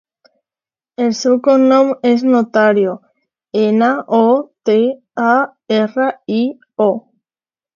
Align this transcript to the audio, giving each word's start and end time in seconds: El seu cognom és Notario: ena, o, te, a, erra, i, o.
El 1.07 1.11
seu 1.17 1.35
cognom 1.47 1.91
és 2.13 2.23
Notario: 2.29 2.95
ena, 3.65 3.91
o, 4.21 4.25
te, 4.71 4.79
a, 5.33 5.37
erra, 5.83 6.09
i, 6.41 6.43
o. 6.91 6.91